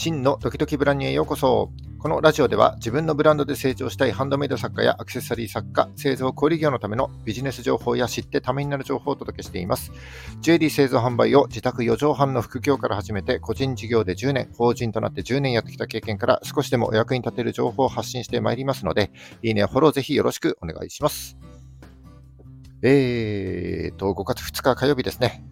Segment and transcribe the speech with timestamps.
[0.00, 1.70] 真のドキドキブランニュへようこそ。
[1.98, 9.92] このラジオでは自分のブランドで成長したいハンドメイド作家やアクセサリー作家、製造小売業のためのビジネス情報や知ってためになる情報をお届けしています。
[10.40, 19.12] JD 製造販売を自宅4畳半の副業から始めて個人事業で10年、法人となって10年やってきた経験から少しでもお役に立てる情報を発信してまいりますので、
[19.42, 21.36] いいねフォローぜひよろしくお願いします。
[22.82, 25.44] えーと、5月2日火曜日ですね。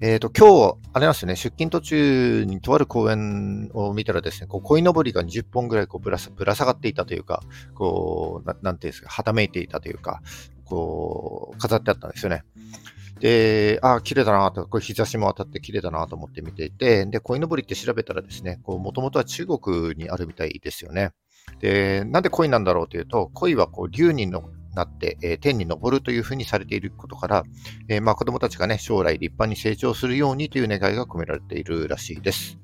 [0.00, 7.42] えっ、ー、と、今日、あれなんですよね、出勤途中にとある公園を見たらですね、こう、鯉のぼりが20本ぐらいこうぶらぶら下がっていたというか、
[7.74, 10.20] こう、なんていうんですか、はためいていたというか、
[10.66, 12.42] こう、飾ってあったんですよね。
[13.20, 21.12] で、ああ、綺麗だなと、これ日差しも当たって綺麗だなと思って見ていて、で、鯉のぼりって調べたらですね、こう、もともとは中国にあるみたいですよね。
[21.60, 27.44] で、なんで鯉なんだろうというと、鯉はこう、竜にのなって、えー、天に昇るというふうにされていることから、
[27.88, 32.58] えー、まあ、子供たちがね、将来立派に成長するようにという願いが込められているらしいです。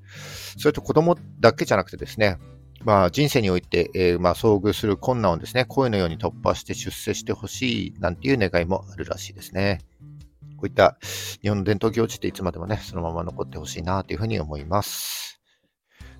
[0.59, 2.39] それと子供だけじゃなくてですね、
[2.85, 9.81] まあ、人生において、えー、まあ、遭遇する困難をですね、声のように突破して出世してほしいなんていう願いもあるらしいですね。
[10.57, 10.97] こういった
[11.41, 15.32] 日本の伝統行事っていつまでもね、そのまま残ってほしいなというふうに思います。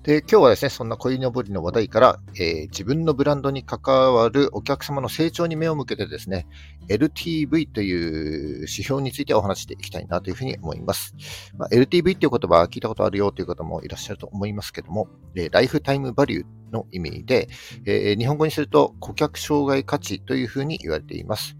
[0.03, 6.45] で、今日はですね、そんな鯉のぼりの話題から、えー、自分のブランドに関わるお客様の成長に目を向けてですね、
[6.89, 11.15] LTV という指標についてお話していきたいなというふうに思います。
[11.57, 17.47] まあ、LTV という言葉は聞いたことあるよという方もいらっしゃると思いますけども、えー、ライフタイムバリューの意味で、
[17.85, 21.55] えー、日本語にすると顧客障害価値というふうに言われています。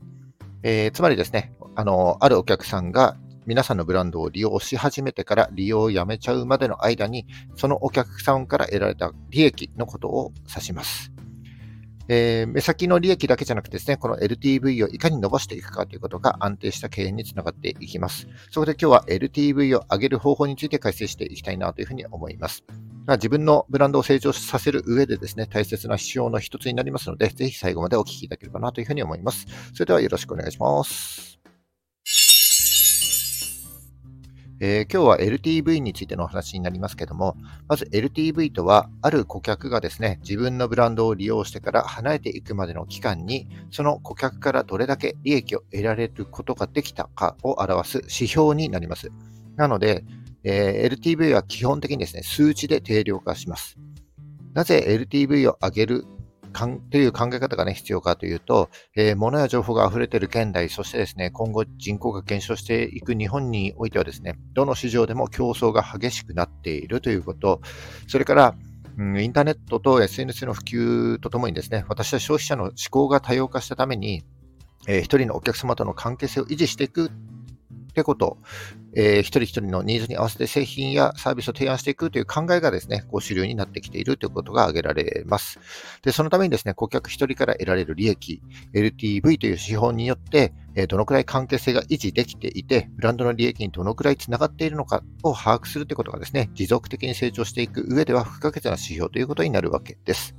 [0.64, 11.12] えー、つまりですね、あの、あるお客さんが皆さんのブランドを利用し始めてから利用をやめちゃうまでの間に、そのお客さんから得られた利益のことを指します。
[12.10, 18.28] えー、目先の利益だけじゃなくてですね、この LTV をいかに伸ばしていくかということが安定した経営につながっていきます。
[18.52, 22.64] そこで今日は LTV を上げる方法について解説していきたいなというふうに思います。
[23.06, 29.46] まあ、自分のブランドを成長させる上でですね、大切な指標の一つになりますので、ぜひ最後までお聞きいただければなというふうに思います。
[29.74, 31.33] それではよろしくお願いします。
[34.66, 37.36] えー、今日は LTV についてのお話になりますけども、
[37.68, 49.12] まず LTV とは、ある顧客がですね、自分のブランドを利用してから離れていくまでの期間に、その顧客からどれだけ利益を得られることができたかを表す指標になります。
[49.58, 50.06] なので、
[50.46, 53.78] えー、LTV は基本的にですね、数値で定量化します。
[54.54, 56.06] なぜ LTV を上げる
[56.54, 67.62] かんという考え方がね、必要かというと、えー、物や情報が溢れている現代、そしてですね、今後人口が減少していく日本においてはですね、どの市場でも競争が激しくなっているということ、
[68.08, 68.56] それから、
[68.98, 74.24] うん、インターネットと SNS の普及とともにですね、私は消費者の思考が多様化したために、
[74.88, 77.10] えー、一人のお客様との関係性を維持していく
[77.94, 78.40] ってこと、
[78.96, 85.60] えー、一人一人のニーズに合わせて製品やサービスを提案していくという考えがですね、こう主流になってきているということが挙げられます。
[86.02, 88.42] で、そのためにですね、顧客一人から得られる利益、
[88.74, 100.36] LTV という資本によって、えー、どのくらい関係性が維持できていて、ブランドの利益にどのくらいつながっているのかを把握するということがですね、持続的に成長していく上では不可欠な指標ということになるわけです。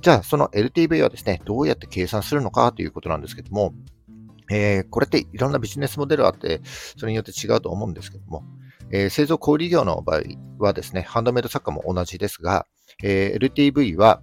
[0.00, 3.72] じゃあ、その LTV はですね、どうやって計算するのかということなんですけども、
[4.50, 6.60] えー、これっていろんなビジネスモデルあって、
[6.96, 8.44] それによって違うと思うんですけども、
[8.90, 10.22] えー、製造小売業の場合
[10.58, 12.66] はですね、ハンドメイド作家も同じですが、
[13.02, 14.22] えー、LTV は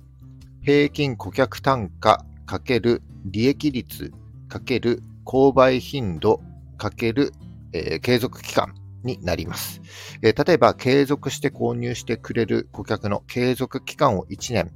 [0.62, 4.12] 平均顧客単価かける利益率
[4.48, 6.42] かける購買頻度
[6.78, 7.32] かける、
[7.74, 9.82] えー、継続期間になります、
[10.22, 10.48] えー。
[10.48, 14.72] 例えば、継続して購入してくれる顧客の継続期間を1年。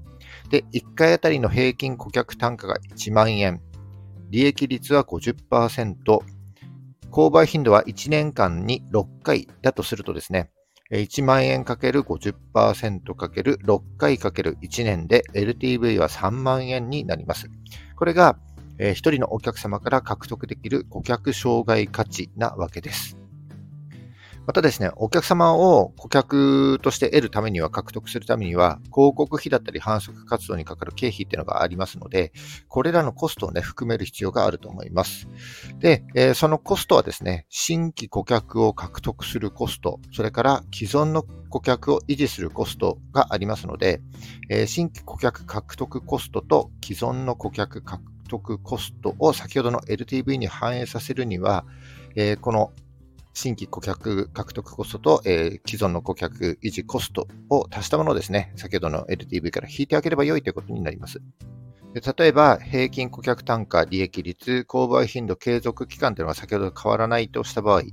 [0.49, 3.61] で、1回あたりの平均顧客単価が1万円。
[4.35, 5.95] 利益率は50%、
[7.09, 10.51] 購買頻度は1年間に6回だとするとですね、
[10.91, 17.49] 1万円 ×50%×6 回 ×1 年で LTV は3万円になります。
[17.95, 18.37] これが、
[18.77, 23.17] 1人のお客様から獲得できる顧客障害価値なわけです。
[24.45, 32.31] またですね、お客様を顧客として得るためには、獲得するためには、広告費だったり販促活動にかかる経費っていうのがありますので、
[32.67, 35.27] これらのコストをね、含める必要があると思います。
[35.79, 44.01] で、えー、そのコストはですね、新規顧客を獲得するコスト、それから既存の顧客を維持するコストがありますので、
[44.49, 51.65] えー、新規顧客獲得コストと既存の顧客獲得コストを先ほどの LTV に反映させるには、
[52.15, 52.71] えー、この
[53.35, 61.19] 新規顧客獲得コストと、えー、既存の顧客維持コストを足したものをですね、先ほどの LTV から引いてあげれば良いということになります。
[61.95, 67.83] で例えば、平均顧客単価、利益率、購買頻度、継続期間というのが先ほど変わらないとした場合、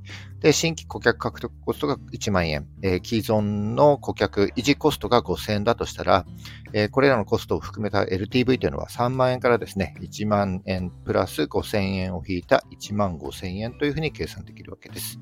[0.41, 6.27] で、新規顧客獲得コストが1万円、えー、既存の顧客維持コストが5000円だとしたら、
[6.73, 15.21] えー、これらのコストを含めた LTV というのは3万円からですね、1万円プラス5000円を引いた1万5000円というふうに計算できるわけです。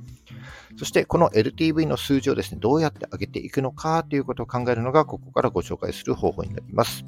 [0.79, 7.05] そして、この LTV の数字をですね、どうやって上げていくのかということを考えるのが、ここからご紹介する方法になります。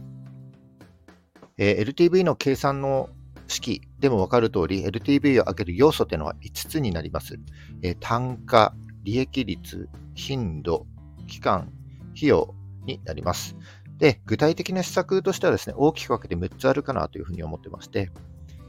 [1.58, 3.10] えー、LTV の計算の
[3.46, 7.38] 式でも分かる通り、LTV を上げる要素というのは5つになります。
[7.82, 10.86] えー、単価、利益率、頻度、
[11.26, 11.72] 期間、
[12.16, 12.54] 費用
[12.84, 13.56] になります。
[13.98, 18.10] で、具体的な施策としてはですね、大きく分けて6つあるかなというふうに思ってまして、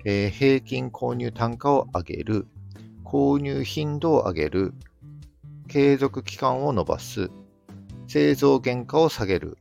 [0.05, 2.47] えー、平均購入単価を上げる、
[3.03, 4.73] 購入頻度を上げる、
[5.67, 7.29] 継続期間を延ばす、
[8.07, 9.57] 製造原価を下げる、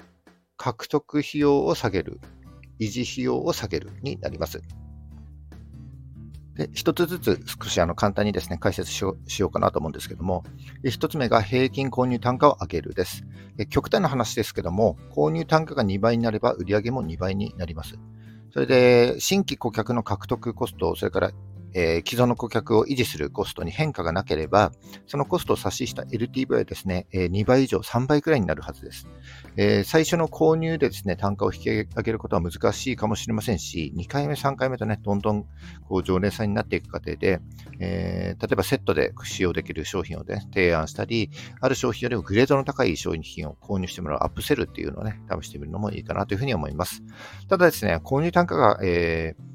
[0.57, 2.21] 獲得費用を下げる、
[2.83, 4.63] 維持費用を下げるになります。
[6.55, 10.45] で一つずつ少しあの簡単にですね解説しようかなと思うんですけども、
[10.85, 13.25] 一つ目が平均購入単価を上げるです。
[13.71, 17.99] 極端な話ですけども、購入単価が2倍になれば売上も2倍になります。
[18.53, 21.31] それで、新規顧客の獲得コスト、それから
[21.75, 24.73] えー、既存の顧客を維持するコストに変化がなければ、
[25.07, 29.09] そのコストを差しした LTV はですね、えー、2倍以上、3倍くらいになるはずです。
[29.57, 35.45] えー、最初の購入でですね、単価を引き上げることは難しいかもしれませんし、2回目、3回目とね、どんどん
[35.89, 37.41] こう常連さんになっていく過程で、
[37.81, 41.31] え、例えばセットで使用できる商品を、ね、提案したり、
[41.61, 47.03] ある商品よりもグレードの高い商品を購入してもらうアップセルっていうのをね、試してみるのもいいかなというふうに思います。
[47.49, 49.52] ただですね、購入単価が、えー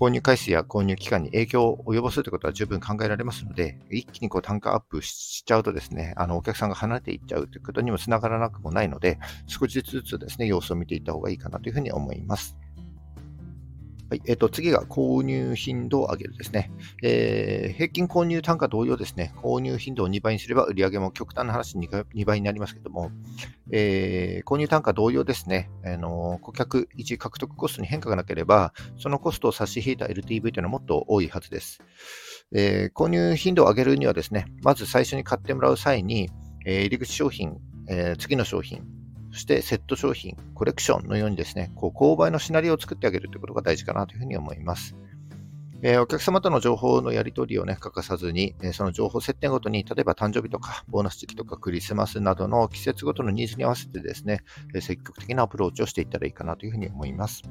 [0.00, 12.56] 購入回数や購入期間に影響を及ぼすということは十分考えられますので、一気にこう単価アップしちゃうとですね、あのお客さんが離れていっちゃうということにもつながらなくもないので、少しずつですね、様子を見ていった方がいいかなというふうに思います。
[14.10, 23.12] はいえー、と次が購入頻度を上げるですね、えー、平均購入単価同様ですね、購入頻度を2倍にすれば売上も極端な話 2, 2倍になりますけども、
[23.70, 31.78] えー、購入単価同様ですね、あの顧客1獲得コストに変化がなければ、そのコストを差し引いた LTV というのはもっと多いはずです。
[32.52, 36.30] え、購入頻度を上げるにはですね、まず最初に買ってもらう際に、
[36.66, 37.58] え、入り口商品、
[37.88, 38.82] え、次の商品、
[39.32, 44.96] そしてセット商品、コレクションのようにですね、こう購買のシナリオを作ってあげるということが大事かなというふうに思います。
[45.82, 54.40] えー、お客様との情報のやり取りをね、欠かさずに、えー、その情報設定ごとに、例えば誕生日とか、ボーナス時期とか、クリスマスなどの季節ごとのニーズに合わせてですね、
[54.74, 57.42] えー、積極的なアプローチをしていったらいいかなというふうに思います。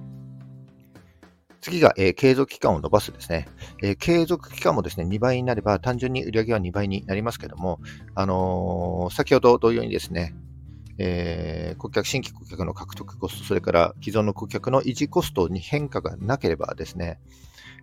[1.61, 3.47] 次が、え、継続期間を伸ばすですね、
[3.81, 7.79] え、継続期間もですね、2倍になれば単純に売り上げは2倍になりますけども、
[8.15, 10.33] あの、先ほど同様にですね、
[11.01, 17.19] えー、顧客、新規顧客の獲得コスト、それから既存の顧客の維持コストに変化がなければですね、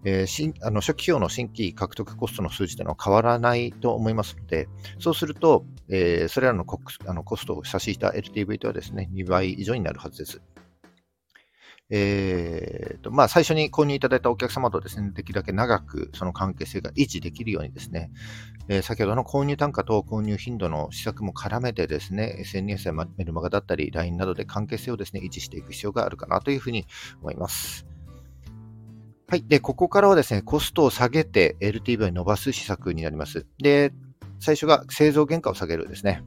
[0.04, 4.68] えー、新あの初期費用の新規獲得コストの数字というのは変わらないと思いますので、
[4.98, 10.42] そうすると、えー、それらのコあのコストを差し引いた LTV とはですね、2倍以上になるはずです。
[11.88, 18.10] えーとまあ、最初に購入いただいたお客様とですね、できるだけ長くその関係性が維持できるようにですね、
[18.68, 26.86] えー、先ほどの購入単価と購入頻度の施策も絡めてですね、SNS やメルマガだったり LINE などで関係性をですね、維持していく必要があるかなというふうに
[27.20, 27.86] 思います。
[29.28, 29.44] はい。
[29.46, 33.46] で、ここからはですね、コストを下げて LTV を伸ばす施策になります。
[33.58, 33.92] で、
[34.38, 36.22] 最初が製造原価を下げるですね。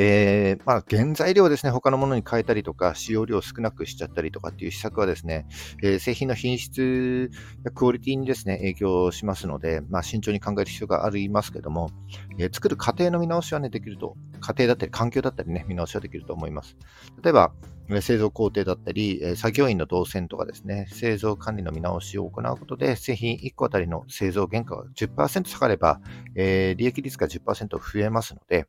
[0.00, 5.48] えー、まあ、原材料ですね、他のものに変えたりとか、使用量を少なくしちゃったりとかっていう施策はですね、
[5.82, 7.32] えー、製品の品質
[7.64, 11.90] やクオリティにですね、影響しますので、まあ、慎重に考える必要がありますけども、
[12.38, 16.76] えー、作る過程の見直しはね、できると、過程だったり環境だったりね、見直しはできると思います。
[17.20, 17.52] 例えば、
[18.00, 26.00] 製造工程だったり、作業員の動線とかですね、製造管理の見直しを行うことで、製品1個あたりの製造原価が10%下がれば、
[26.36, 28.68] えー、利益率が10%増えますので、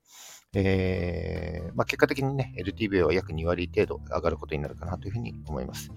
[0.53, 5.91] えーまあ、結果的にね、LTV は約2割程度上がることになるかなというふうに思います。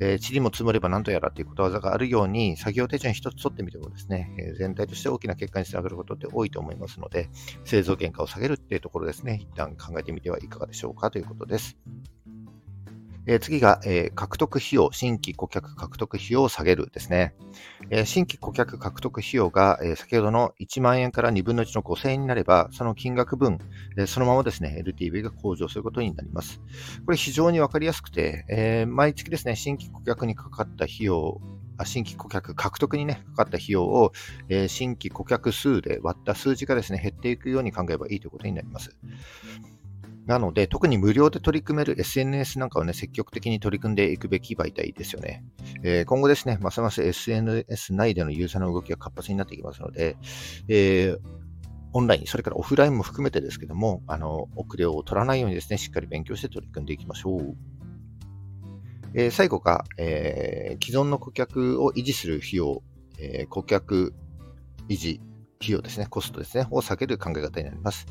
[0.00, 7.28] えー、塵も積もれば何とやらということわざがあるように、作業手順一つ取ってみてもですね、全体として大きな結果につながることって多いと思いますので、
[7.64, 11.76] 製造原価を下げるっていうところですね、一旦考えてみてはいかがでしょうかということです。
[13.26, 17.34] えー、次が、えー、獲得費用、新規顧客獲得費用を下げるですね。
[17.90, 23.58] えー、新規顧客獲得費用が、え先ほどの1万円から2分の1の5000円になれば、その金額分、
[23.96, 26.60] えそのままですね、LTV が向上することになります。
[27.04, 31.40] これ非常にわかりやすくて、え毎月ですね、新規顧客にかかった費用
[31.84, 34.12] 新規顧客獲得にね、かかった費用を、
[34.48, 38.96] え新規顧客数で割った数字がですね、減っていくように考えればいいということになります。
[40.26, 45.44] なので、特に無料で取り組める SNS なんかをね、積極的に取り組んでいくべき媒体ですよね。
[45.82, 50.16] えー、今後ですね、ますます SNS 内でのユーザーの動きが活発になっていきますので、
[50.68, 51.18] えー、
[51.92, 57.56] オンライン、それからオフラインも含めてですけども、あの、遅れを取らないようにですね、しっかり勉強して取り組んでいきましょう。
[59.14, 62.82] えー、最後が、えー、既存の顧客を維持する費用、
[63.18, 64.14] えー、顧客
[64.88, 65.20] 維持
[65.62, 68.06] 費用ですね、コストですね、を下げる考え方になります。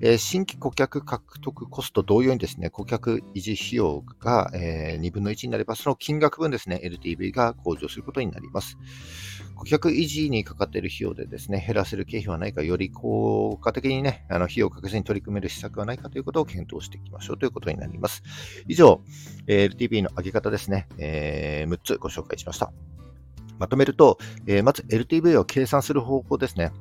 [0.00, 8.78] えー、新規顧客獲得コスト同様にですね、顧客維持費用が、えー、2分の1になれば、その金額分ですね、LTV が向上することになります。
[9.54, 18.22] 顧客維持にかかっている費用でですね、減らせる経費はないか、より効果的にね、あの費用をかけずに取り組める施策はないかということを検討していきましょうということになります。
[18.66, 19.00] 以上、
[19.46, 22.72] LTV の上げ方ですね、えー、6つご紹介しました。
[23.58, 26.72] まとめると、えー、まず LTV を計算する方法ですね。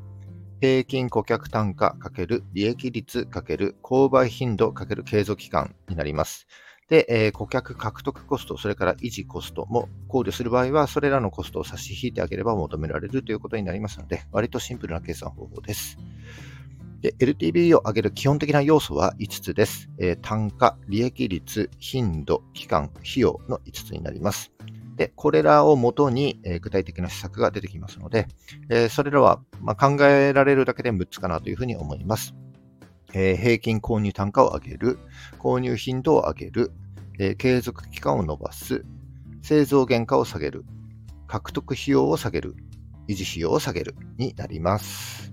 [0.64, 6.48] 平均顧客単価×利益率×購買頻度×継続期間になります。
[6.88, 15.98] で、えー、顧客獲得コスト、それから維持コストも考慮する場合は、それらのコストを差し引いてあげれば求められるということになりますので、割とシンプルな計算方法です。
[17.02, 19.90] で、LTV を上げる基本的な要素は5つです。
[19.98, 24.54] えー、単価、利益率、頻度、期間、費用の5つになります。
[24.96, 28.28] で、これらをもとに、え、具体的な施策が出てきますので、
[28.70, 32.34] え、それらは、ま、考えられるだけで6つかなというふうに思います。
[33.14, 35.00] え、平均購入単価を上げる、
[35.40, 36.72] 購入頻度を上げる、
[37.20, 38.86] え継続期間を伸ばす、
[39.42, 40.66] 製造原価を下げる、
[41.28, 42.56] 獲得費用を下げる、
[43.08, 45.33] 維持費用を下げるになります。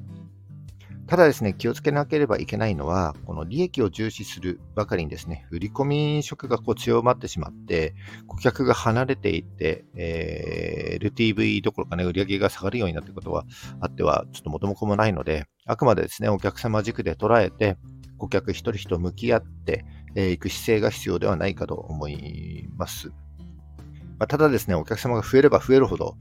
[1.10, 7.96] ただですね、気をつけなければいけないのは、この利益を重視するばかりにですね、売り込み色がこう強まってしまって、
[8.28, 13.44] 顧客が離れていって、えー、LTV どころかね、売り上げが下がるようになっていることは
[13.80, 17.76] あっては、ちょっと元も子もないので、あくまでですね、お客様軸で捉えて、
[18.16, 23.08] 顧客一人一人向き合ってい、えー、く姿勢が必要ではないかと思います。
[23.08, 23.14] ま
[24.24, 26.14] あ、ただですね、お客様が増えれば増えるほど、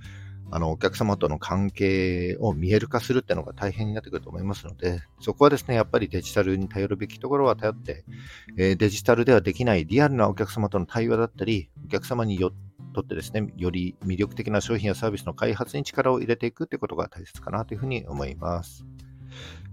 [0.52, 8.04] あの、お客様との関係を見える化するっていうのが大変になってくると思いますので、そこはですね、やっぱりデジタルに頼るべきところは頼って、
[8.58, 12.52] えー、デジタルではできないリアルなお客様との対話だったり、お客様によ
[12.94, 18.86] とってですね、より魅力的な商品やサービスの開発に力を入れていくってことが大切かなというふうに思います。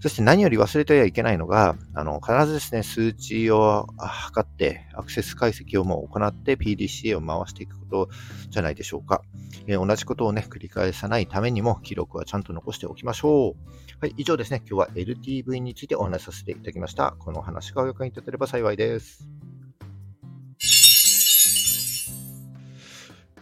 [0.00, 8.08] そして何より忘れてはいけないのが、あの、必ずですね、数値を測って、アクセス解析をもう行って PDCA を回していくこと
[8.50, 9.22] じゃないでしょうか。
[9.66, 14.00] えー、同じことをね、繰り返さないためにも、記録はちゃんと残しておきましょう。
[14.00, 17.16] はい、以上ですね、今日は LTV についてお話しさせていただきました。
[17.18, 19.26] このお話がお役に立てれば幸いです。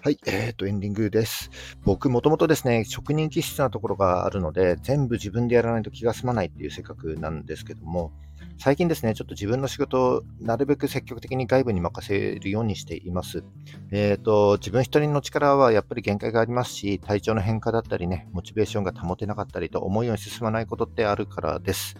[0.05, 1.51] はい、えっ、ー、と、エンディングです。
[1.83, 8.13] 僕、もともとですね、職人気質なところがあるので、全部自分でやらないと気が済まないっていう性格なんですけども、
[8.59, 13.45] 最近ですね、ちょっと自分の仕事をなるべく積極的に外部に任せるようにしています。
[13.93, 21.97] えっ、ー、と、自分一人の力はやっぱり限界がありますし、体調の変化だったりね、モチベーションが保てなかったりと思うように進まないことってあるからです。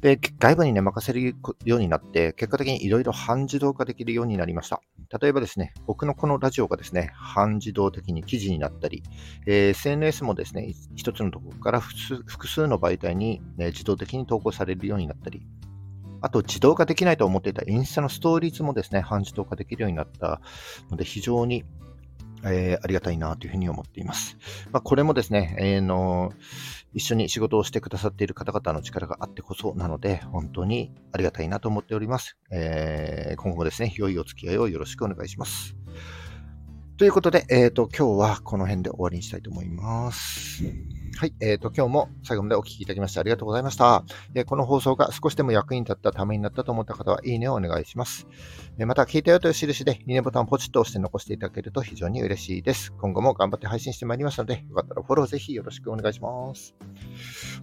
[0.00, 4.80] で、外部にね、任せるようになって、結果的にいろいろ半自動化できるようになりました。
[5.20, 9.02] 例えばですね、僕のこのラジオがですね、半自動的に記事になったり、
[9.46, 15.46] えー、SNS もですね、一つのところから複数の媒体に、ね、自動的に投稿されるようになったり、
[16.20, 20.40] あと自動化できないと思っていたインスタのストーリーズもですね、半自動化できるようになった
[20.90, 21.64] ので、非常に
[22.44, 24.36] えー、ありがたいなというふうに思っています。
[24.72, 26.32] まあ、これもですね、えー、の、
[26.94, 32.36] 一緒に仕事をしてくださっている方々の力があってこそなので、本当にありがたいなと思っております。
[32.50, 35.81] えー、今後もですね、良いお付き合いをよろしくお願いします。
[36.98, 40.62] ということで、えっ、ー、と、今日はこの辺で終わりにしたいと思います。
[41.16, 41.34] はい。
[41.40, 44.04] えっ、ー、と、今日も最後までお聞きいただきましてありがとうございました。
[44.34, 48.26] えこの放送が少しでも役に立ったためになったと思った方は、いいねをお願いします。
[48.78, 52.92] えまた、聞いたよという印で、いいねボタンをポチッと押して残していただけると非常に嬉しいです。
[52.92, 56.74] 今後も頑張って配信してまいりますので、よかったらフォローぜひよろしくお願いします。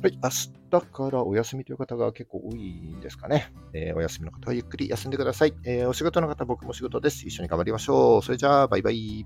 [0.02, 0.20] はい。
[0.22, 3.52] 明日からお休みという方が結構多いんですかね。
[3.74, 5.54] えー、お休みの方はゆっくり休んでください。
[5.66, 7.28] え、お仕事の方、僕も仕事です。
[7.28, 8.22] 一緒に頑張りましょう。
[8.22, 9.26] それじゃあ、バイバイ。